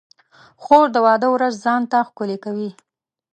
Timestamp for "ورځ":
1.35-1.53